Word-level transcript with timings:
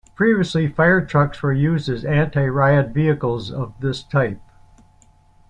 Previously 0.15 0.67
fire 0.67 1.05
trucks 1.05 1.43
were 1.43 1.53
used 1.53 1.87
as 1.87 2.03
anti-riot 2.03 2.89
vehicles 2.91 3.51
of 3.51 3.79
this 3.81 4.01
type. 4.01 4.41